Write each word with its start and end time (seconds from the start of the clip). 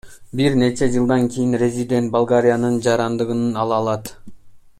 Бир 0.37 0.51
нече 0.61 0.87
жылдан 0.95 1.27
кийин 1.35 1.53
резидент 1.63 2.11
Болгариянын 2.17 2.81
жарандыгын 2.87 3.45
ала 3.65 3.79
алат. 3.83 4.15